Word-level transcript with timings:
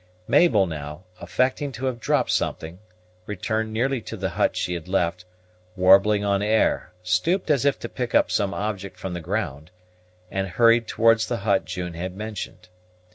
Mabel 0.27 0.65
now, 0.65 1.03
affecting 1.19 1.71
to 1.73 1.85
have 1.85 1.99
dropped 1.99 2.31
something, 2.31 2.79
returned 3.27 3.71
nearly 3.71 4.01
to 4.01 4.17
the 4.17 4.29
hut 4.31 4.55
she 4.57 4.73
had 4.73 4.87
left, 4.87 5.25
warbling 5.75 6.23
an 6.23 6.41
air, 6.41 6.91
stooped 7.03 7.51
as 7.51 7.65
if 7.65 7.77
to 7.81 7.87
pick 7.87 8.15
up 8.15 8.31
some 8.31 8.51
object 8.51 8.97
from 8.97 9.13
the 9.13 9.21
ground, 9.21 9.69
and 10.31 10.47
hurried 10.47 10.87
towards 10.87 11.27
the 11.27 11.37
hut 11.45 11.65
June 11.65 11.93
had 11.93 12.15
mentioned. 12.15 12.67